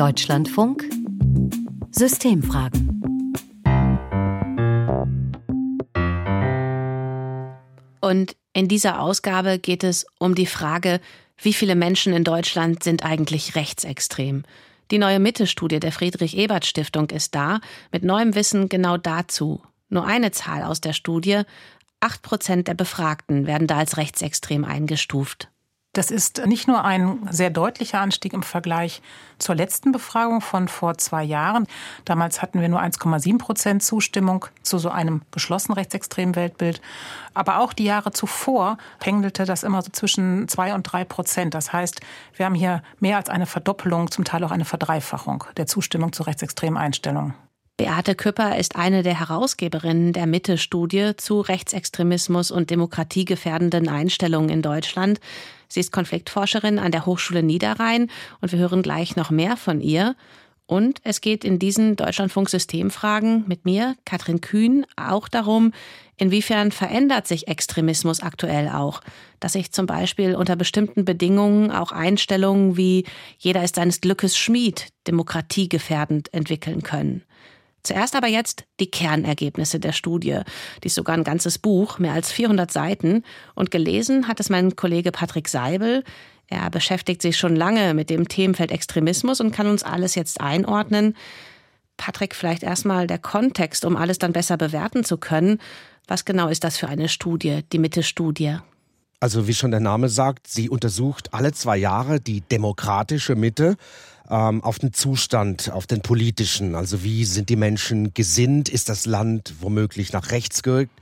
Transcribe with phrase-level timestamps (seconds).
[0.00, 0.88] Deutschlandfunk
[1.90, 3.02] Systemfragen.
[8.00, 11.02] Und in dieser Ausgabe geht es um die Frage,
[11.36, 14.44] wie viele Menschen in Deutschland sind eigentlich rechtsextrem?
[14.90, 17.60] Die neue Mitte-Studie der Friedrich-Ebert-Stiftung ist da,
[17.92, 19.60] mit neuem Wissen genau dazu.
[19.90, 21.42] Nur eine Zahl aus der Studie.
[22.00, 25.50] Acht Prozent der Befragten werden da als rechtsextrem eingestuft.
[25.92, 29.02] Das ist nicht nur ein sehr deutlicher Anstieg im Vergleich
[29.38, 31.66] zur letzten Befragung von vor zwei Jahren.
[32.04, 36.80] Damals hatten wir nur 1,7 Prozent Zustimmung zu so einem geschlossenen rechtsextremen Weltbild.
[37.34, 41.54] Aber auch die Jahre zuvor pendelte das immer so zwischen zwei und drei Prozent.
[41.54, 42.00] Das heißt,
[42.36, 46.22] wir haben hier mehr als eine Verdoppelung, zum Teil auch eine Verdreifachung der Zustimmung zu
[46.22, 47.34] rechtsextremen Einstellungen.
[47.80, 55.18] Beate Küpper ist eine der Herausgeberinnen der Mitte-Studie zu Rechtsextremismus und demokratiegefährdenden Einstellungen in Deutschland.
[55.66, 58.10] Sie ist Konfliktforscherin an der Hochschule Niederrhein
[58.42, 60.14] und wir hören gleich noch mehr von ihr.
[60.66, 65.72] Und es geht in diesen Deutschlandfunk-Systemfragen mit mir, Katrin Kühn, auch darum,
[66.18, 69.00] inwiefern verändert sich Extremismus aktuell auch,
[69.40, 73.06] dass sich zum Beispiel unter bestimmten Bedingungen auch Einstellungen wie
[73.38, 77.22] jeder ist seines Glückes Schmied demokratiegefährdend entwickeln können.
[77.82, 80.40] Zuerst aber jetzt die Kernergebnisse der Studie.
[80.82, 83.24] Die ist sogar ein ganzes Buch, mehr als 400 Seiten.
[83.54, 86.04] Und gelesen hat es mein Kollege Patrick Seibel.
[86.46, 91.16] Er beschäftigt sich schon lange mit dem Themenfeld Extremismus und kann uns alles jetzt einordnen.
[91.96, 95.58] Patrick, vielleicht erstmal der Kontext, um alles dann besser bewerten zu können.
[96.08, 98.56] Was genau ist das für eine Studie, die Mitte-Studie?
[99.20, 103.76] Also wie schon der Name sagt, sie untersucht alle zwei Jahre die demokratische Mitte
[104.30, 106.74] ähm, auf den Zustand, auf den politischen.
[106.74, 108.68] Also wie sind die Menschen gesinnt?
[108.68, 110.98] Ist das Land womöglich nach rechts gerückt?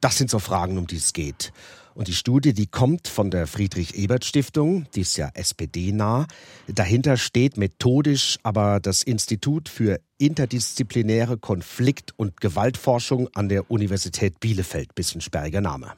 [0.00, 1.52] Das sind so Fragen, um die es geht.
[1.94, 6.26] Und die Studie, die kommt von der Friedrich-Ebert-Stiftung, die ist ja SPD-nah.
[6.66, 14.94] Dahinter steht methodisch aber das Institut für interdisziplinäre Konflikt- und Gewaltforschung an der Universität Bielefeld.
[14.94, 15.92] Bisschen sperriger Name.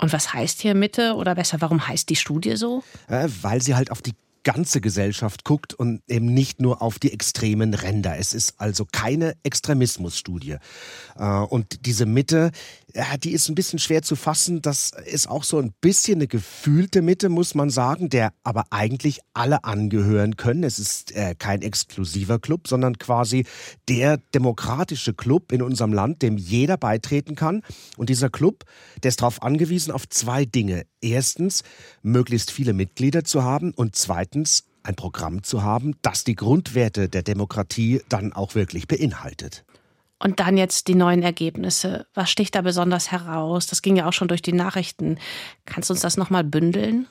[0.00, 2.84] Und was heißt hier Mitte oder besser, warum heißt die Studie so?
[3.08, 7.12] Äh, weil sie halt auf die ganze Gesellschaft guckt und eben nicht nur auf die
[7.12, 8.18] extremen Ränder.
[8.18, 10.56] Es ist also keine Extremismusstudie.
[11.16, 12.50] Äh, und diese Mitte,
[13.22, 14.62] die ist ein bisschen schwer zu fassen.
[14.62, 19.20] Das ist auch so ein bisschen eine gefühlte Mitte, muss man sagen, der aber eigentlich
[19.34, 20.64] alle angehören können.
[20.64, 23.44] Es ist äh, kein exklusiver Club, sondern quasi
[23.88, 27.62] der demokratische Club in unserem Land, dem jeder beitreten kann.
[27.96, 28.64] Und dieser Club,
[29.02, 30.84] der ist darauf angewiesen auf zwei Dinge.
[31.00, 31.62] Erstens,
[32.02, 37.22] möglichst viele Mitglieder zu haben und zweitens, ein Programm zu haben, das die Grundwerte der
[37.22, 39.64] Demokratie dann auch wirklich beinhaltet.
[40.20, 42.06] Und dann jetzt die neuen Ergebnisse.
[42.14, 43.68] Was sticht da besonders heraus?
[43.68, 45.18] Das ging ja auch schon durch die Nachrichten.
[45.64, 47.06] Kannst du uns das nochmal bündeln?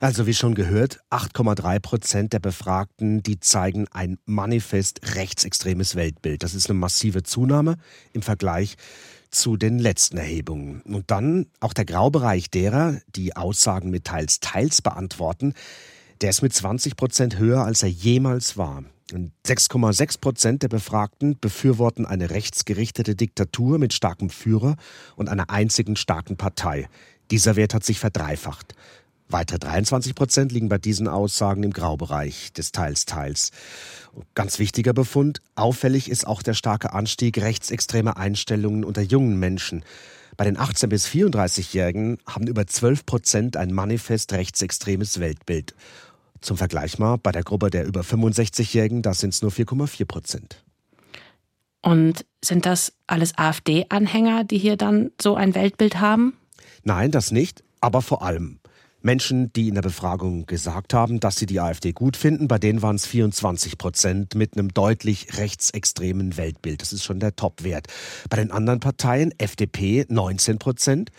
[0.00, 6.44] Also wie schon gehört, 8,3 Prozent der Befragten, die zeigen ein manifest rechtsextremes Weltbild.
[6.44, 7.76] Das ist eine massive Zunahme
[8.12, 8.76] im Vergleich
[9.30, 10.82] zu den letzten Erhebungen.
[10.82, 15.52] Und dann auch der Graubereich derer, die Aussagen mit teils teils beantworten,
[16.20, 18.84] der ist mit 20 Prozent höher, als er jemals war.
[19.10, 24.76] 6,6 Prozent der Befragten befürworten eine rechtsgerichtete Diktatur mit starkem Führer
[25.16, 26.88] und einer einzigen starken Partei.
[27.30, 28.74] Dieser Wert hat sich verdreifacht.
[29.30, 33.50] Weitere 23 Prozent liegen bei diesen Aussagen im Graubereich des Teils-Teils.
[34.34, 39.84] Ganz wichtiger Befund, auffällig ist auch der starke Anstieg rechtsextremer Einstellungen unter jungen Menschen.
[40.38, 45.74] Bei den 18- bis 34-Jährigen haben über 12 Prozent ein manifest rechtsextremes Weltbild.
[46.40, 50.64] Zum Vergleich mal, bei der Gruppe der über 65-Jährigen, da sind es nur 4,4 Prozent.
[51.82, 56.36] Und sind das alles AfD-Anhänger, die hier dann so ein Weltbild haben?
[56.82, 58.60] Nein, das nicht, aber vor allem.
[59.00, 62.82] Menschen, die in der Befragung gesagt haben, dass sie die AfD gut finden, bei denen
[62.82, 66.82] waren es 24 Prozent mit einem deutlich rechtsextremen Weltbild.
[66.82, 67.86] Das ist schon der Topwert.
[68.28, 71.10] Bei den anderen Parteien, FDP 19 Prozent,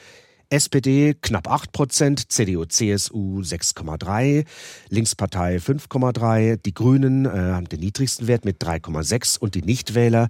[0.50, 4.46] SPD knapp 8 Prozent, CDU, CSU 6,3,
[4.90, 10.30] Linkspartei 5,3, die Grünen äh, haben den niedrigsten Wert mit 3,6 und die Nichtwähler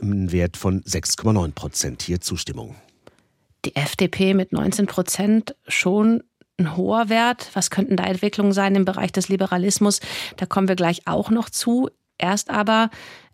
[0.00, 2.02] einen Wert von 6,9 Prozent.
[2.02, 2.74] Hier Zustimmung.
[3.64, 6.22] Die FDP mit 19 Prozent schon
[6.58, 7.50] ein hoher Wert.
[7.54, 10.00] Was könnten da Entwicklungen sein im Bereich des Liberalismus?
[10.36, 11.90] Da kommen wir gleich auch noch zu.
[12.18, 12.90] Erst aber,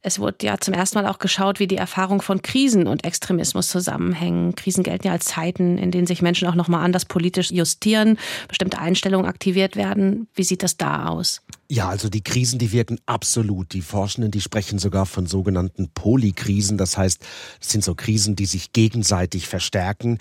[0.06, 3.68] es wurde ja zum ersten Mal auch geschaut, wie die Erfahrung von Krisen und Extremismus
[3.68, 4.54] zusammenhängen.
[4.54, 8.16] Krisen gelten ja als Zeiten, in denen sich Menschen auch nochmal anders politisch justieren,
[8.46, 10.28] bestimmte Einstellungen aktiviert werden.
[10.32, 11.42] Wie sieht das da aus?
[11.68, 13.72] Ja, also die Krisen, die wirken absolut.
[13.72, 16.78] Die Forschenden, die sprechen sogar von sogenannten Polykrisen.
[16.78, 17.26] Das heißt,
[17.60, 20.18] es sind so Krisen, die sich gegenseitig verstärken.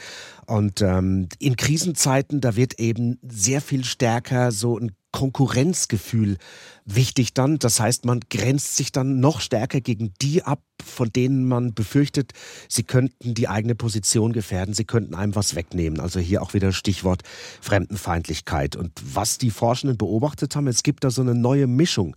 [0.47, 6.37] Und ähm, in Krisenzeiten, da wird eben sehr viel stärker so ein Konkurrenzgefühl
[6.85, 7.57] wichtig dann.
[7.59, 12.33] Das heißt, man grenzt sich dann noch stärker gegen die ab, von denen man befürchtet,
[12.69, 15.99] sie könnten die eigene Position gefährden, sie könnten einem was wegnehmen.
[15.99, 17.23] Also hier auch wieder Stichwort
[17.61, 18.75] Fremdenfeindlichkeit.
[18.75, 22.15] Und was die Forschenden beobachtet haben, es gibt da so eine neue Mischung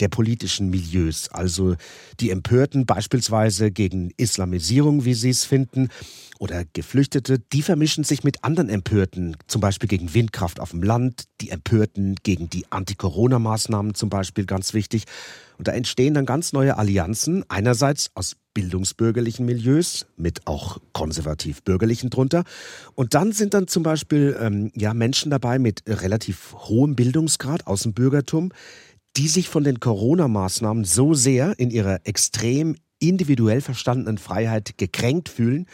[0.00, 1.28] der politischen Milieus.
[1.30, 1.76] Also
[2.18, 5.88] die Empörten beispielsweise gegen Islamisierung, wie sie es finden,
[6.38, 11.24] oder Geflüchtete, die vermischen sich mit anderen Empörten, zum Beispiel gegen Windkraft auf dem Land,
[11.40, 15.04] die Empörten gegen die Anti-Corona-Maßnahmen zum Beispiel, ganz wichtig.
[15.58, 22.44] Und da entstehen dann ganz neue Allianzen, einerseits aus bildungsbürgerlichen Milieus, mit auch konservativ-bürgerlichen drunter.
[22.94, 27.82] Und dann sind dann zum Beispiel ähm, ja, Menschen dabei mit relativ hohem Bildungsgrad aus
[27.82, 28.50] dem Bürgertum,
[29.16, 35.66] die sich von den Corona-Maßnahmen so sehr in ihrer extrem individuell verstandenen Freiheit gekränkt fühlen,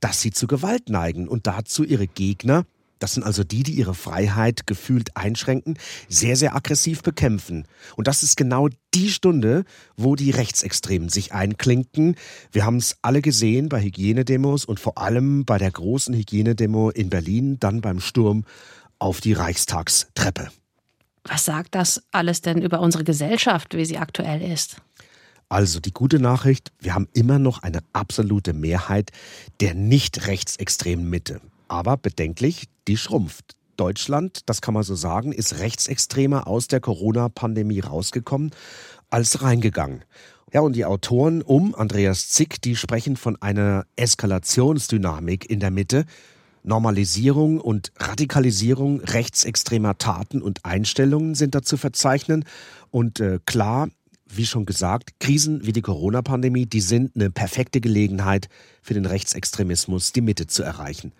[0.00, 2.64] dass sie zu Gewalt neigen und dazu ihre Gegner,
[3.00, 5.76] das sind also die, die ihre Freiheit gefühlt einschränken,
[6.08, 7.66] sehr, sehr aggressiv bekämpfen.
[7.96, 9.64] Und das ist genau die Stunde,
[9.96, 12.14] wo die Rechtsextremen sich einklinken.
[12.52, 17.10] Wir haben es alle gesehen bei Hygienedemos und vor allem bei der großen Hygienedemo in
[17.10, 18.44] Berlin, dann beim Sturm
[18.98, 20.50] auf die Reichstagstreppe.
[21.24, 24.76] Was sagt das alles denn über unsere Gesellschaft, wie sie aktuell ist?
[25.48, 29.10] Also die gute Nachricht, wir haben immer noch eine absolute Mehrheit
[29.60, 31.40] der nicht rechtsextremen Mitte.
[31.70, 33.54] Aber bedenklich, die schrumpft.
[33.76, 38.50] Deutschland, das kann man so sagen, ist rechtsextremer aus der Corona-Pandemie rausgekommen
[39.08, 40.04] als reingegangen.
[40.52, 46.06] Ja, und die Autoren um Andreas Zick, die sprechen von einer Eskalationsdynamik in der Mitte.
[46.64, 52.44] Normalisierung und Radikalisierung rechtsextremer Taten und Einstellungen sind da zu verzeichnen.
[52.90, 53.88] Und äh, klar,
[54.26, 58.48] wie schon gesagt, Krisen wie die Corona-Pandemie, die sind eine perfekte Gelegenheit
[58.82, 61.12] für den Rechtsextremismus, die Mitte zu erreichen.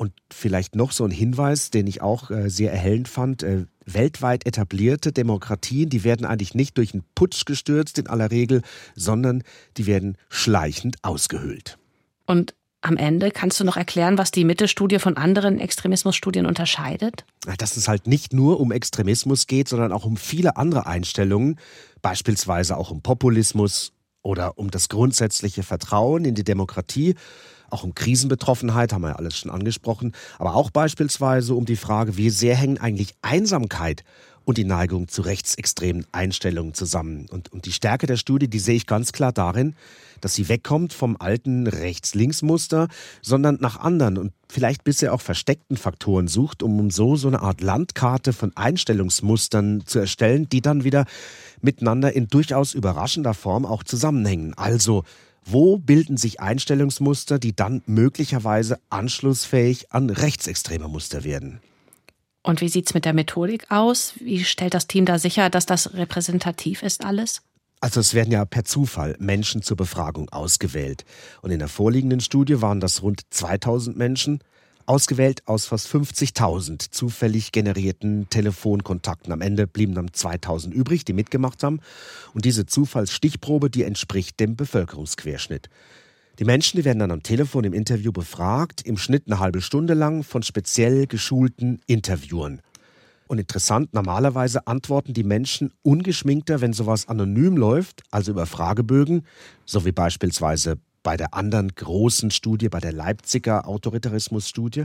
[0.00, 3.42] Und vielleicht noch so ein Hinweis, den ich auch äh, sehr erhellend fand.
[3.42, 8.62] Äh, weltweit etablierte Demokratien, die werden eigentlich nicht durch einen Putsch gestürzt in aller Regel,
[8.94, 9.42] sondern
[9.76, 11.76] die werden schleichend ausgehöhlt.
[12.24, 17.26] Und am Ende kannst du noch erklären, was die Mitte-Studie von anderen Extremismusstudien unterscheidet?
[17.58, 21.58] Dass es halt nicht nur um Extremismus geht, sondern auch um viele andere Einstellungen,
[22.00, 23.92] beispielsweise auch um Populismus
[24.22, 27.16] oder um das grundsätzliche Vertrauen in die Demokratie,
[27.70, 32.16] auch um Krisenbetroffenheit, haben wir ja alles schon angesprochen, aber auch beispielsweise um die Frage,
[32.16, 34.04] wie sehr hängen eigentlich Einsamkeit
[34.44, 37.26] und die Neigung zu rechtsextremen Einstellungen zusammen.
[37.30, 39.74] Und, und die Stärke der Studie, die sehe ich ganz klar darin,
[40.20, 42.88] dass sie wegkommt vom alten Rechts-Links-Muster,
[43.22, 47.60] sondern nach anderen und vielleicht bisher auch versteckten Faktoren sucht, um so so eine Art
[47.60, 51.04] Landkarte von Einstellungsmustern zu erstellen, die dann wieder
[51.60, 54.54] miteinander in durchaus überraschender Form auch zusammenhängen.
[54.54, 55.04] Also
[55.52, 61.60] wo bilden sich Einstellungsmuster, die dann möglicherweise anschlussfähig an rechtsextreme Muster werden?
[62.42, 64.14] Und wie sieht es mit der Methodik aus?
[64.20, 67.42] Wie stellt das Team da sicher, dass das repräsentativ ist alles?
[67.80, 71.04] Also es werden ja per Zufall Menschen zur Befragung ausgewählt.
[71.42, 74.40] Und in der vorliegenden Studie waren das rund 2000 Menschen,
[74.86, 79.32] ausgewählt aus fast 50.000 zufällig generierten Telefonkontakten.
[79.32, 81.80] Am Ende blieben dann 2000 übrig, die mitgemacht haben.
[82.34, 85.68] Und diese Zufallsstichprobe, die entspricht dem Bevölkerungsquerschnitt.
[86.38, 89.94] Die Menschen, die werden dann am Telefon im Interview befragt, im Schnitt eine halbe Stunde
[89.94, 92.62] lang von speziell geschulten Interviewern.
[93.28, 99.24] Und interessant, normalerweise antworten die Menschen ungeschminkter, wenn sowas anonym läuft, also über Fragebögen,
[99.66, 104.84] so wie beispielsweise bei der anderen großen Studie, bei der Leipziger Autoritarismus-Studie.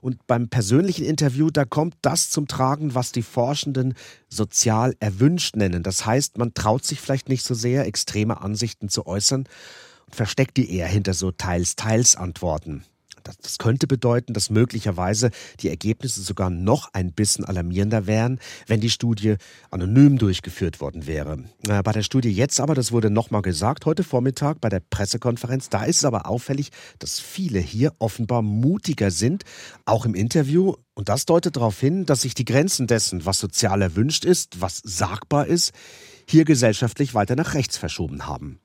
[0.00, 3.94] Und beim persönlichen Interview, da kommt das zum Tragen, was die Forschenden
[4.28, 5.82] sozial erwünscht nennen.
[5.82, 9.46] Das heißt, man traut sich vielleicht nicht so sehr, extreme Ansichten zu äußern
[10.06, 12.84] und versteckt die eher hinter so Teils-Teils-Antworten.
[13.22, 18.90] Das könnte bedeuten, dass möglicherweise die Ergebnisse sogar noch ein bisschen alarmierender wären, wenn die
[18.90, 19.36] Studie
[19.70, 21.44] anonym durchgeführt worden wäre.
[21.66, 25.84] Bei der Studie jetzt aber, das wurde nochmal gesagt heute Vormittag bei der Pressekonferenz, da
[25.84, 29.44] ist es aber auffällig, dass viele hier offenbar mutiger sind,
[29.84, 30.74] auch im Interview.
[30.94, 34.80] Und das deutet darauf hin, dass sich die Grenzen dessen, was sozial erwünscht ist, was
[34.84, 35.72] sagbar ist,
[36.28, 38.60] hier gesellschaftlich weiter nach rechts verschoben haben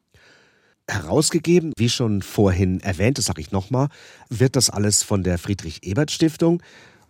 [0.90, 1.74] herausgegeben.
[1.78, 3.90] Wie schon vorhin erwähnt, das sage ich nochmal,
[4.30, 6.62] wird das alles von der Friedrich-Ebert-Stiftung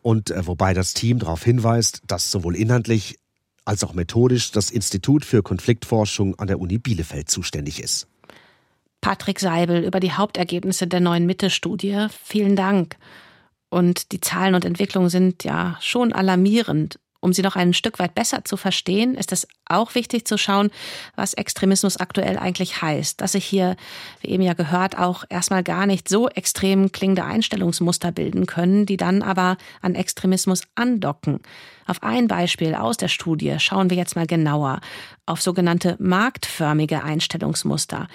[0.02, 3.18] und äh, wobei das Team darauf hinweist, dass sowohl inhaltlich
[3.66, 8.08] als auch methodisch das Institut für Konfliktforschung an der Uni Bielefeld zuständig ist.
[9.02, 12.08] Patrick Seibel über die Hauptergebnisse der neuen Mitte-Studie.
[12.24, 12.96] Vielen Dank.
[13.70, 17.00] Und die Zahlen und Entwicklungen sind ja schon alarmierend.
[17.20, 20.70] Um sie noch ein Stück weit besser zu verstehen, ist es auch wichtig zu schauen,
[21.16, 23.20] was Extremismus aktuell eigentlich heißt.
[23.22, 23.76] Dass sich hier,
[24.22, 28.98] wie eben ja gehört, auch erstmal gar nicht so extrem klingende Einstellungsmuster bilden können, die
[28.98, 31.40] dann aber an Extremismus andocken.
[31.86, 34.82] Auf ein Beispiel aus der Studie schauen wir jetzt mal genauer
[35.26, 38.08] auf sogenannte marktförmige Einstellungsmuster.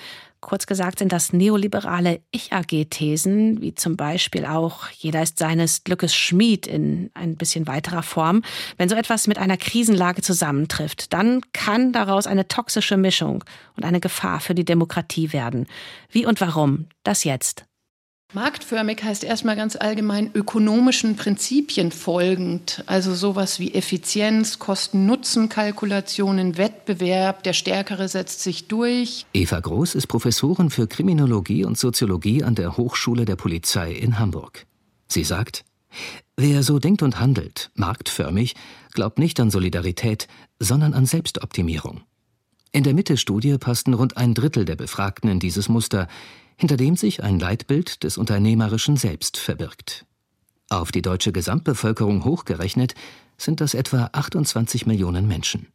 [0.43, 6.67] Kurz gesagt sind das neoliberale Ich-AG-Thesen, wie zum Beispiel auch jeder ist seines Glückes Schmied
[6.67, 8.43] in ein bisschen weiterer Form.
[8.77, 13.45] Wenn so etwas mit einer Krisenlage zusammentrifft, dann kann daraus eine toxische Mischung
[13.77, 15.69] und eine Gefahr für die Demokratie werden.
[16.11, 16.87] Wie und warum?
[17.05, 17.65] Das jetzt.
[18.35, 27.53] Marktförmig heißt erstmal ganz allgemein ökonomischen Prinzipien folgend, also sowas wie Effizienz, Kosten-Nutzen-Kalkulationen, Wettbewerb, der
[27.53, 29.27] Stärkere setzt sich durch.
[29.35, 34.65] Eva Groß ist Professorin für Kriminologie und Soziologie an der Hochschule der Polizei in Hamburg.
[35.09, 35.67] Sie sagt,
[36.35, 38.55] wer so denkt und handelt, marktförmig,
[38.93, 40.27] glaubt nicht an Solidarität,
[40.59, 42.01] sondern an Selbstoptimierung.
[42.75, 46.09] In der Mitte-Studie passten rund ein Drittel der Befragten in dieses Muster,
[46.63, 50.07] hinter dem sich ein Leitbild des unternehmerischen Selbst verbirgt.
[50.69, 52.95] Auf die deutsche Gesamtbevölkerung hochgerechnet
[53.37, 55.73] sind das etwa 28 Millionen Menschen.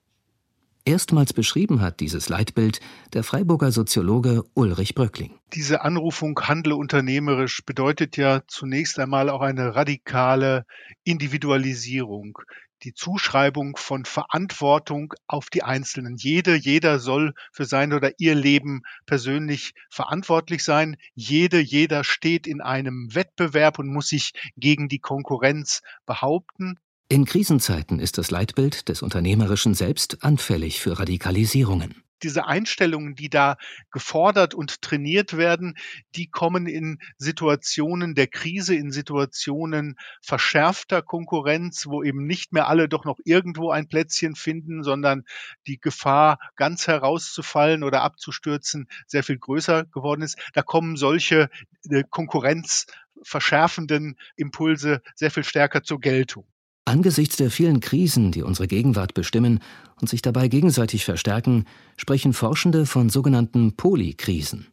[0.86, 2.80] Erstmals beschrieben hat dieses Leitbild
[3.12, 5.32] der Freiburger Soziologe Ulrich Bröckling.
[5.52, 10.66] Diese Anrufung Handle unternehmerisch bedeutet ja zunächst einmal auch eine radikale
[11.04, 12.40] Individualisierung
[12.84, 16.16] die Zuschreibung von Verantwortung auf die Einzelnen.
[16.18, 20.98] Jede, jeder soll für sein oder ihr Leben persönlich verantwortlich sein.
[21.14, 26.80] Jede, jeder steht in einem Wettbewerb und muss sich gegen die Konkurrenz behaupten.
[27.10, 33.58] In Krisenzeiten ist das Leitbild des Unternehmerischen selbst anfällig für Radikalisierungen diese Einstellungen, die da
[33.92, 35.76] gefordert und trainiert werden,
[36.16, 42.90] die kommen in Situationen der Krise, in Situationen verschärfter Konkurrenz, wo eben nicht mehr alle
[42.90, 45.24] doch noch irgendwo ein Plätzchen finden, sondern
[45.68, 50.38] die Gefahr, ganz herauszufallen oder abzustürzen, sehr viel größer geworden ist.
[50.54, 51.50] Da kommen solche
[51.90, 56.46] äh, konkurrenzverschärfenden Impulse sehr viel stärker zur Geltung.
[56.88, 59.60] Angesichts der vielen Krisen, die unsere Gegenwart bestimmen
[60.00, 61.66] und sich dabei gegenseitig verstärken,
[61.98, 64.68] sprechen Forschende von sogenannten Polykrisen.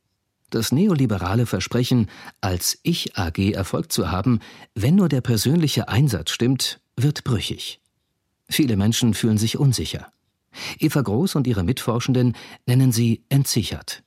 [0.48, 2.08] Das neoliberale Versprechen,
[2.40, 4.38] als Ich-AG Erfolg zu haben,
[4.76, 7.80] wenn nur der persönliche Einsatz stimmt, wird brüchig.
[8.48, 10.06] Viele Menschen fühlen sich unsicher.
[10.78, 14.04] Eva Groß und ihre Mitforschenden nennen sie entsichert.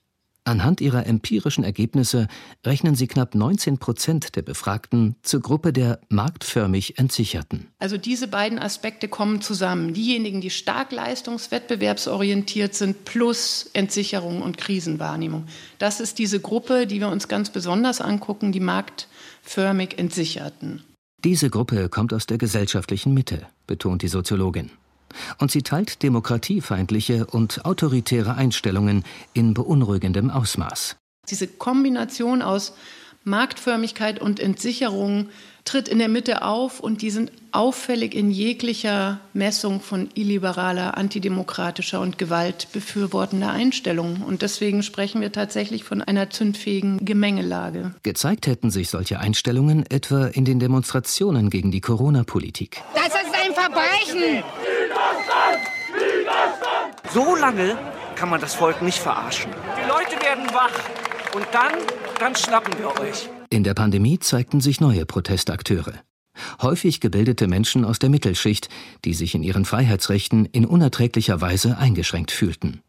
[0.47, 2.29] Anhand ihrer empirischen Ergebnisse
[2.65, 7.67] rechnen sie knapp 19 Prozent der Befragten zur Gruppe der marktförmig Entsicherten.
[7.79, 9.93] Also diese beiden Aspekte kommen zusammen.
[9.93, 15.47] Diejenigen, die stark leistungswettbewerbsorientiert sind, plus Entsicherung und Krisenwahrnehmung.
[15.79, 20.81] Das ist diese Gruppe, die wir uns ganz besonders angucken, die marktförmig Entsicherten.
[21.25, 24.71] Diese Gruppe kommt aus der gesellschaftlichen Mitte, betont die Soziologin
[25.37, 30.97] und sie teilt demokratiefeindliche und autoritäre Einstellungen in beunruhigendem Ausmaß.
[31.29, 32.73] Diese Kombination aus
[33.23, 35.29] Marktförmigkeit und Entsicherung
[35.67, 41.99] tritt in der Mitte auf und die sind auffällig in jeglicher Messung von illiberaler, antidemokratischer
[41.99, 44.21] und gewaltbefürwortender Einstellung.
[44.21, 47.93] Und deswegen sprechen wir tatsächlich von einer zündfähigen Gemengelage.
[48.03, 52.81] Gezeigt hätten sich solche Einstellungen etwa in den Demonstrationen gegen die Corona-Politik.
[52.95, 54.43] Das ist ein Verbrechen!
[57.13, 57.77] So lange
[58.15, 59.51] kann man das Volk nicht verarschen.
[59.77, 60.71] Die Leute werden wach.
[61.35, 61.73] Und dann,
[62.19, 63.29] dann schnappen wir euch.
[63.49, 65.93] In der Pandemie zeigten sich neue Protestakteure.
[66.61, 68.69] Häufig gebildete Menschen aus der Mittelschicht,
[69.05, 72.81] die sich in ihren Freiheitsrechten in unerträglicher Weise eingeschränkt fühlten.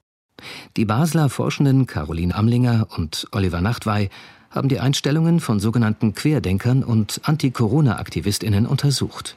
[0.76, 4.10] Die Basler Forschenden Caroline Amlinger und Oliver Nachtwey
[4.50, 9.36] haben die Einstellungen von sogenannten Querdenkern und Anti-Corona-Aktivistinnen untersucht.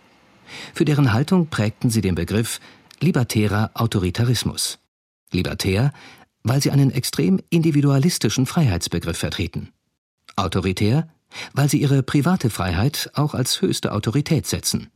[0.74, 2.60] Für deren Haltung prägten sie den Begriff
[3.00, 4.80] libertärer Autoritarismus.
[5.32, 5.94] Libertär,
[6.44, 9.70] weil sie einen extrem individualistischen Freiheitsbegriff vertreten.
[10.36, 11.10] Autoritär,
[11.54, 14.90] weil sie ihre private Freiheit auch als höchste Autorität setzen.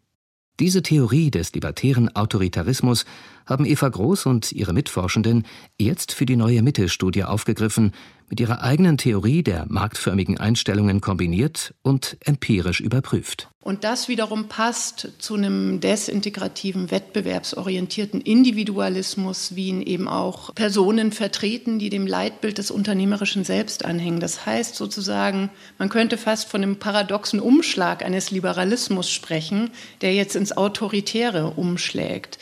[0.60, 3.06] Diese Theorie des libertären Autoritarismus
[3.46, 5.46] haben Eva Groß und ihre Mitforschenden
[5.78, 7.92] jetzt für die neue Mitte-Studie aufgegriffen,
[8.30, 13.50] mit ihrer eigenen Theorie der marktförmigen Einstellungen kombiniert und empirisch überprüft.
[13.62, 21.80] Und das wiederum passt zu einem desintegrativen, wettbewerbsorientierten Individualismus, wie ihn eben auch Personen vertreten,
[21.80, 24.20] die dem Leitbild des unternehmerischen Selbst anhängen.
[24.20, 30.36] Das heißt sozusagen, man könnte fast von einem paradoxen Umschlag eines Liberalismus sprechen, der jetzt
[30.36, 32.38] ins Autoritäre umschlägt.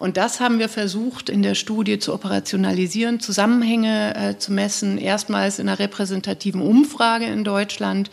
[0.00, 5.58] Und das haben wir versucht in der Studie zu operationalisieren, Zusammenhänge äh, zu messen, erstmals
[5.58, 8.10] in einer repräsentativen Umfrage in Deutschland.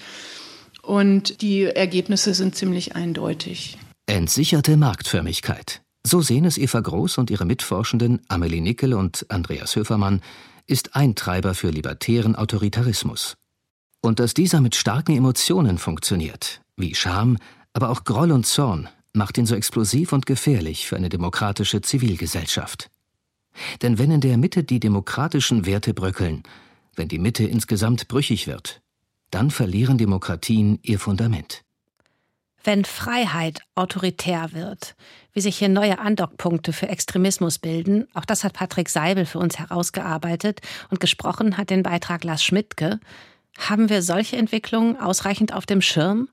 [0.82, 3.78] Und die Ergebnisse sind ziemlich eindeutig.
[4.06, 5.82] Entsicherte Marktförmigkeit.
[6.06, 10.22] So sehen es Eva Groß und ihre Mitforschenden Amelie Nickel und Andreas Höfermann,
[10.66, 13.38] ist ein Treiber für libertären Autoritarismus.
[14.02, 17.38] Und dass dieser mit starken Emotionen funktioniert, wie Scham,
[17.72, 22.90] aber auch Groll und Zorn, macht ihn so explosiv und gefährlich für eine demokratische Zivilgesellschaft.
[23.82, 26.44] Denn wenn in der Mitte die demokratischen Werte bröckeln,
[26.96, 28.82] wenn die Mitte insgesamt brüchig wird,
[29.32, 31.64] dann verlieren Demokratien ihr Fundament.
[32.64, 34.96] Wenn Freiheit autoritär wird,
[35.32, 39.58] wie sich hier neue Andockpunkte für Extremismus bilden, auch das hat Patrick Seibel für uns
[39.58, 43.00] herausgearbeitet und gesprochen hat den Beitrag Lars Schmidtke,
[43.58, 46.30] haben wir solche Entwicklungen ausreichend auf dem Schirm?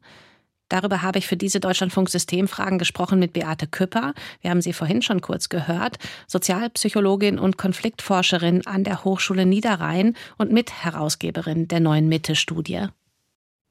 [0.68, 4.14] Darüber habe ich für diese Deutschlandfunk-Systemfragen gesprochen mit Beate Küpper.
[4.40, 5.98] Wir haben sie vorhin schon kurz gehört.
[6.26, 12.88] Sozialpsychologin und Konfliktforscherin an der Hochschule Niederrhein und Mitherausgeberin der neuen Mitte-Studie.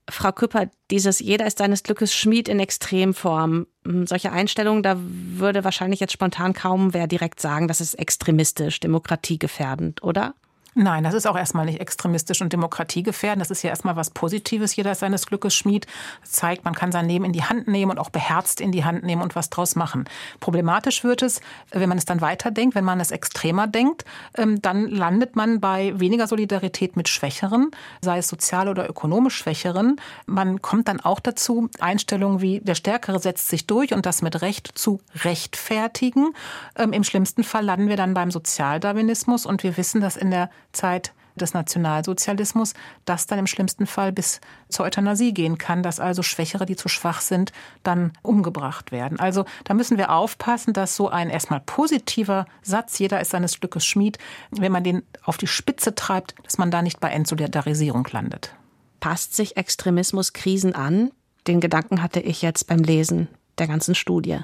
[0.09, 5.63] Frau Küpper, dieses Jeder ist seines Glückes Schmied in Extremform, hm, solche Einstellungen, da würde
[5.63, 10.35] wahrscheinlich jetzt spontan kaum wer direkt sagen, das ist extremistisch, demokratiegefährdend, oder?
[10.75, 13.41] Nein, das ist auch erstmal nicht extremistisch und demokratiegefährdend.
[13.41, 14.75] Das ist ja erstmal was Positives.
[14.75, 15.85] Jeder ist seines Glückes Schmied.
[16.21, 18.83] Das zeigt, man kann sein Leben in die Hand nehmen und auch beherzt in die
[18.83, 20.05] Hand nehmen und was draus machen.
[20.39, 24.03] Problematisch wird es, wenn man es dann weiterdenkt, wenn man es extremer denkt,
[24.35, 27.69] ähm, dann landet man bei weniger Solidarität mit Schwächeren,
[28.01, 30.01] sei es sozial oder ökonomisch Schwächeren.
[30.25, 34.41] Man kommt dann auch dazu, Einstellungen wie der Stärkere setzt sich durch und das mit
[34.41, 36.33] Recht zu rechtfertigen.
[36.75, 40.49] Ähm, Im schlimmsten Fall landen wir dann beim Sozialdarwinismus und wir wissen, dass in der
[40.71, 42.73] Zeit des Nationalsozialismus,
[43.05, 44.39] das dann im schlimmsten Fall bis
[44.69, 47.51] zur Euthanasie gehen kann, dass also Schwächere, die zu schwach sind,
[47.83, 49.19] dann umgebracht werden.
[49.19, 53.85] Also da müssen wir aufpassen, dass so ein erstmal positiver Satz, jeder ist seines Glückes
[53.85, 54.17] Schmied,
[54.51, 58.55] wenn man den auf die Spitze treibt, dass man da nicht bei Entsolidarisierung landet.
[58.99, 61.11] Passt sich Extremismus Krisen an?
[61.47, 63.27] Den Gedanken hatte ich jetzt beim Lesen
[63.57, 64.39] der ganzen Studie.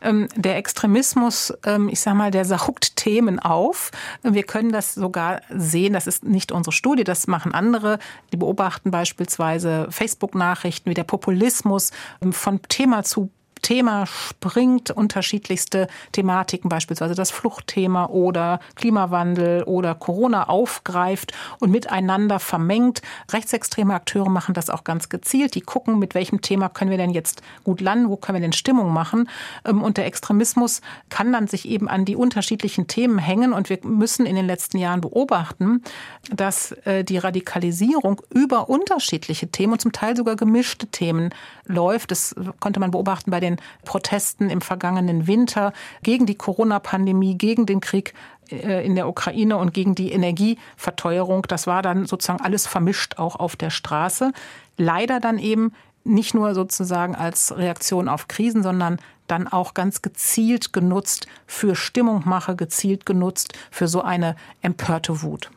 [0.00, 3.90] Ähm, der Extremismus, ähm, ich sag mal, der saugt Themen auf.
[4.22, 7.98] Wir können das sogar sehen, das ist nicht unsere Studie, das machen andere.
[8.32, 13.30] Die beobachten beispielsweise Facebook-Nachrichten, wie der Populismus ähm, von Thema zu
[13.66, 23.02] Thema springt, unterschiedlichste Thematiken, beispielsweise das Fluchtthema oder Klimawandel oder Corona aufgreift und miteinander vermengt.
[23.32, 25.56] Rechtsextreme Akteure machen das auch ganz gezielt.
[25.56, 28.52] Die gucken, mit welchem Thema können wir denn jetzt gut landen, wo können wir denn
[28.52, 29.28] Stimmung machen.
[29.64, 33.52] Ähm, und der Extremismus kann dann sich eben an die unterschiedlichen Themen hängen.
[33.52, 35.82] Und wir müssen in den letzten Jahren beobachten,
[36.30, 41.30] dass äh, die Radikalisierung über unterschiedliche Themen und zum Teil sogar gemischte Themen
[41.64, 42.12] läuft.
[42.12, 47.80] Das konnte man beobachten bei den Protesten im vergangenen Winter gegen die Corona-Pandemie, gegen den
[47.80, 48.14] Krieg
[48.50, 51.42] äh, in der Ukraine und gegen die Energieverteuerung.
[51.48, 54.32] Das war dann sozusagen alles vermischt auch auf der Straße.
[54.76, 55.72] Leider dann eben
[56.04, 62.54] nicht nur sozusagen als Reaktion auf Krisen, sondern dann auch ganz gezielt genutzt für Stimmungmache,
[62.54, 65.50] gezielt genutzt für so eine empörte Wut.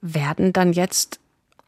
[0.00, 1.18] Werden dann jetzt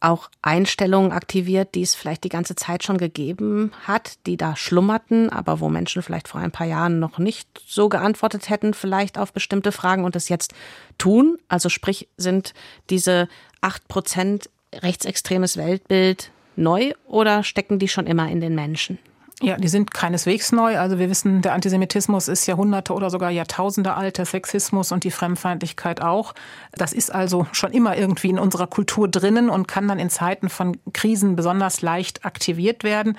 [0.01, 5.31] auch Einstellungen aktiviert, die es vielleicht die ganze Zeit schon gegeben hat, die da schlummerten,
[5.31, 9.33] aber wo Menschen vielleicht vor ein paar Jahren noch nicht so geantwortet hätten, vielleicht auf
[9.33, 10.55] bestimmte Fragen und es jetzt
[10.97, 11.39] tun.
[11.49, 12.55] Also sprich, sind
[12.89, 13.29] diese
[13.61, 18.99] acht Prozent rechtsextremes Weltbild neu oder stecken die schon immer in den Menschen?
[19.43, 20.79] Ja, die sind keineswegs neu.
[20.79, 25.11] Also wir wissen, der Antisemitismus ist Jahrhunderte oder sogar Jahrtausende alt, der Sexismus und die
[25.11, 26.35] Fremdfeindlichkeit auch.
[26.73, 30.51] Das ist also schon immer irgendwie in unserer Kultur drinnen und kann dann in Zeiten
[30.51, 33.17] von Krisen besonders leicht aktiviert werden.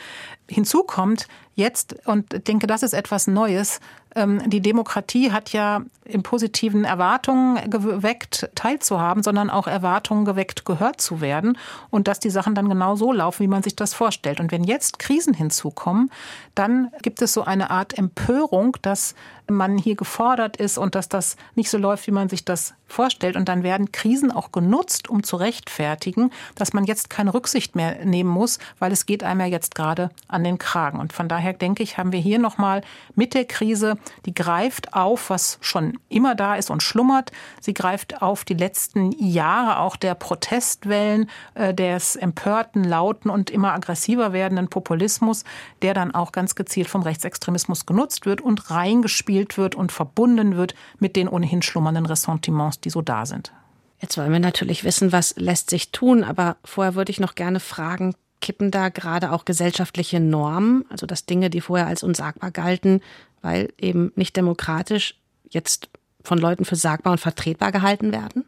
[0.52, 3.80] Hinzu kommt jetzt, und denke, das ist etwas Neues,
[4.16, 11.00] ähm, die Demokratie hat ja im Positiven Erwartungen geweckt, teilzuhaben, sondern auch Erwartungen geweckt, gehört
[11.00, 11.58] zu werden
[11.90, 14.42] und dass die Sachen dann genau so laufen, wie man sich das vorstellt.
[14.42, 16.12] Und wenn jetzt Krisen hinzukommen,
[16.54, 19.16] dann gibt es so eine Art Empörung, dass
[19.50, 23.36] man hier gefordert ist und dass das nicht so läuft, wie man sich das vorstellt.
[23.36, 28.06] Und dann werden Krisen auch genutzt, um zu rechtfertigen, dass man jetzt keine Rücksicht mehr
[28.06, 31.00] nehmen muss, weil es geht einem ja jetzt gerade an den Kragen.
[31.00, 32.82] Und von daher denke ich, haben wir hier nochmal
[33.16, 37.32] mit der Krise, die greift auf, was schon immer da ist und schlummert.
[37.60, 43.74] Sie greift auf die letzten Jahre auch der Protestwellen, äh, des empörten, lauten und immer
[43.74, 45.46] aggressiver werdenden Populismus,
[45.82, 50.76] der dann auch ganz gezielt vom Rechtsextremismus genutzt wird und reingespielt wird und verbunden wird
[51.00, 53.52] mit den ohnehin schlummernden Ressentiments, die so da sind.
[54.00, 57.60] Jetzt wollen wir natürlich wissen, was lässt sich tun, aber vorher würde ich noch gerne
[57.60, 63.02] fragen, kippen da gerade auch gesellschaftliche Normen, also dass Dinge, die vorher als unsagbar galten,
[63.42, 65.90] weil eben nicht demokratisch, jetzt
[66.24, 68.46] von Leuten für sagbar und vertretbar gehalten werden?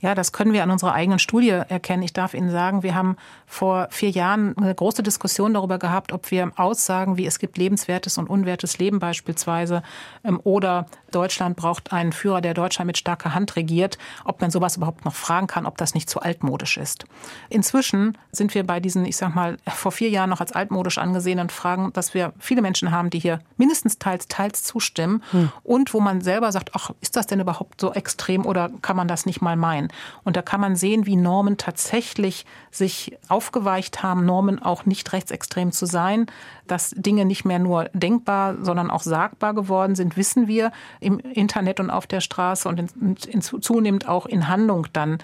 [0.00, 2.02] Ja, das können wir an unserer eigenen Studie erkennen.
[2.02, 6.30] Ich darf Ihnen sagen, wir haben vor vier Jahren eine große Diskussion darüber gehabt, ob
[6.30, 9.82] wir Aussagen wie es gibt lebenswertes und unwertes Leben beispielsweise
[10.24, 14.76] ähm, oder Deutschland braucht einen Führer, der Deutschland mit starker Hand regiert, ob man sowas
[14.76, 17.04] überhaupt noch fragen kann, ob das nicht zu altmodisch ist.
[17.48, 21.50] Inzwischen sind wir bei diesen, ich sag mal, vor vier Jahren noch als altmodisch angesehenen
[21.50, 25.50] Fragen, dass wir viele Menschen haben, die hier mindestens teils, teils zustimmen hm.
[25.62, 29.08] und wo man selber sagt, ach, ist das denn überhaupt so extrem oder kann man
[29.08, 29.89] das nicht mal meinen?
[30.24, 35.72] Und da kann man sehen, wie Normen tatsächlich sich aufgeweicht haben, Normen auch nicht rechtsextrem
[35.72, 36.26] zu sein,
[36.66, 41.80] dass Dinge nicht mehr nur denkbar, sondern auch sagbar geworden sind, wissen wir im Internet
[41.80, 45.18] und auf der Straße und in, in, zunehmend auch in Handlung dann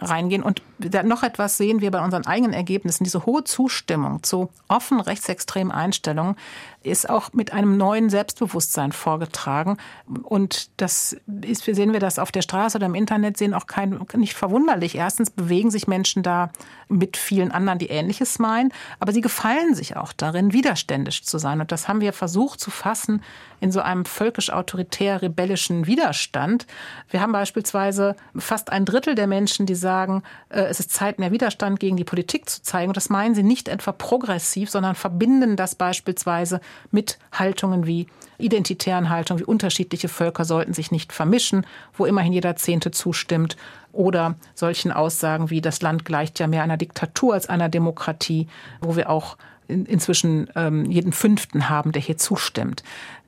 [0.00, 0.42] reingehen.
[0.42, 0.62] Und
[1.04, 3.04] noch etwas sehen wir bei unseren eigenen Ergebnissen.
[3.04, 6.36] Diese hohe Zustimmung zu offen rechtsextremen Einstellungen
[6.82, 9.76] ist auch mit einem neuen Selbstbewusstsein vorgetragen.
[10.22, 13.98] Und das ist, sehen wir das auf der Straße oder im Internet, sehen auch kein,
[14.14, 14.94] nicht verwunderlich.
[14.94, 16.50] Erstens bewegen sich Menschen da
[16.88, 21.60] mit vielen anderen, die Ähnliches meinen, aber sie gefallen sich auch darin, widerständisch zu sein.
[21.60, 23.22] Und das haben wir versucht zu fassen
[23.60, 26.66] in so einem völkisch-autoritär-rebellischen Widerstand.
[27.10, 31.30] Wir haben beispielsweise fast ein Drittel der Menschen, die sagen, äh, es ist Zeit, mehr
[31.30, 32.88] Widerstand gegen die Politik zu zeigen.
[32.88, 39.10] Und das meinen sie nicht etwa progressiv, sondern verbinden das beispielsweise mit Haltungen wie identitären
[39.10, 43.56] Haltungen, wie unterschiedliche Völker sollten sich nicht vermischen, wo immerhin jeder Zehnte zustimmt.
[43.92, 48.48] Oder solchen Aussagen wie das Land gleicht ja mehr einer Diktatur als einer Demokratie,
[48.80, 49.36] wo wir auch
[49.68, 52.82] inzwischen ähm, jeden Fünften haben, der hier zustimmt.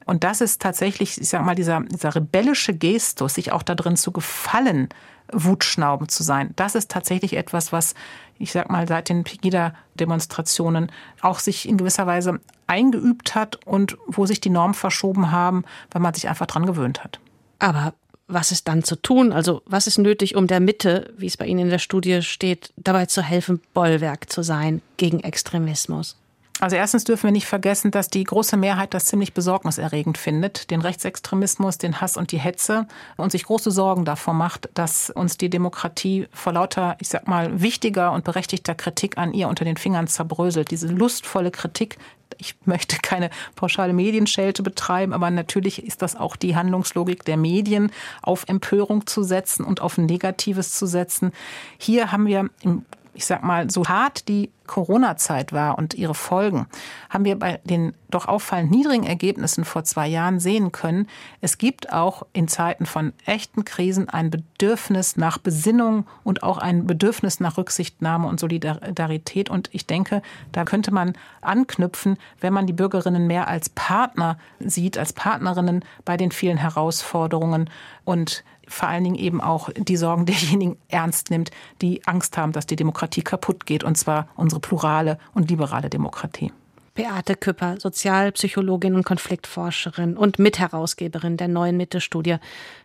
[0.08, 4.10] Und das ist tatsächlich, ich sag mal, dieser, dieser rebellische Gestus, sich auch darin zu
[4.10, 4.88] gefallen,
[5.30, 6.54] Wutschnauben zu sein.
[6.56, 7.94] Das ist tatsächlich etwas, was
[8.38, 10.90] ich sag mal seit den Pegida-Demonstrationen
[11.20, 16.00] auch sich in gewisser Weise eingeübt hat und wo sich die Normen verschoben haben, weil
[16.00, 17.20] man sich einfach dran gewöhnt hat.
[17.58, 17.92] Aber
[18.28, 19.30] was ist dann zu tun?
[19.30, 22.72] Also was ist nötig, um der Mitte, wie es bei Ihnen in der Studie steht,
[22.78, 26.16] dabei zu helfen, Bollwerk zu sein gegen Extremismus?
[26.60, 30.80] Also erstens dürfen wir nicht vergessen, dass die große Mehrheit das ziemlich besorgniserregend findet, den
[30.80, 35.50] Rechtsextremismus, den Hass und die Hetze und sich große Sorgen davor macht, dass uns die
[35.50, 40.08] Demokratie vor lauter, ich sag mal, wichtiger und berechtigter Kritik an ihr unter den Fingern
[40.08, 40.72] zerbröselt.
[40.72, 41.96] Diese lustvolle Kritik,
[42.38, 47.92] ich möchte keine pauschale Medienschelte betreiben, aber natürlich ist das auch die Handlungslogik der Medien,
[48.22, 51.32] auf Empörung zu setzen und auf Negatives zu setzen.
[51.78, 52.84] Hier haben wir im
[53.18, 56.68] ich sag mal, so hart die Corona-Zeit war und ihre Folgen,
[57.10, 61.08] haben wir bei den doch auffallend niedrigen Ergebnissen vor zwei Jahren sehen können,
[61.40, 66.86] es gibt auch in Zeiten von echten Krisen ein Bedürfnis nach Besinnung und auch ein
[66.86, 69.50] Bedürfnis nach Rücksichtnahme und Solidarität.
[69.50, 74.96] Und ich denke, da könnte man anknüpfen, wenn man die Bürgerinnen mehr als Partner sieht,
[74.96, 77.68] als Partnerinnen bei den vielen Herausforderungen
[78.04, 81.50] und vor allen Dingen eben auch die Sorgen derjenigen ernst nimmt,
[81.82, 86.52] die Angst haben, dass die Demokratie kaputt geht, und zwar unsere plurale und liberale Demokratie.
[86.98, 92.38] Beate Küpper, Sozialpsychologin und Konfliktforscherin und Mitherausgeberin der neuen Mitte-Studie.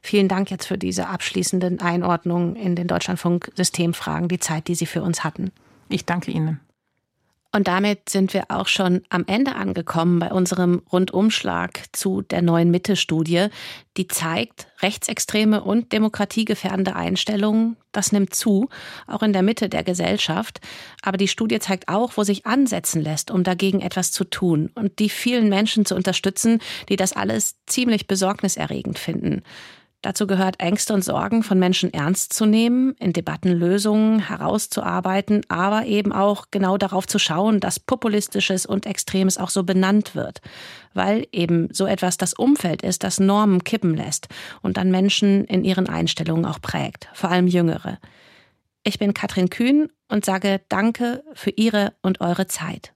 [0.03, 5.01] Vielen Dank jetzt für diese abschließenden Einordnungen in den Deutschlandfunk-Systemfragen, die Zeit, die Sie für
[5.01, 5.51] uns hatten.
[5.89, 6.59] Ich danke Ihnen.
[7.55, 12.71] Und damit sind wir auch schon am Ende angekommen bei unserem Rundumschlag zu der neuen
[12.71, 13.47] Mitte-Studie,
[13.95, 18.69] die zeigt, rechtsextreme und demokratiegefährdende Einstellungen, das nimmt zu,
[19.05, 20.61] auch in der Mitte der Gesellschaft.
[21.03, 24.97] Aber die Studie zeigt auch, wo sich ansetzen lässt, um dagegen etwas zu tun und
[24.97, 29.43] die vielen Menschen zu unterstützen, die das alles ziemlich besorgniserregend finden.
[30.03, 35.85] Dazu gehört Ängste und Sorgen von Menschen ernst zu nehmen, in Debatten Lösungen herauszuarbeiten, aber
[35.85, 40.41] eben auch genau darauf zu schauen, dass Populistisches und Extremes auch so benannt wird,
[40.93, 44.27] weil eben so etwas das Umfeld ist, das Normen kippen lässt
[44.61, 47.97] und dann Menschen in ihren Einstellungen auch prägt, vor allem Jüngere.
[48.83, 52.92] Ich bin Katrin Kühn und sage Danke für Ihre und eure Zeit.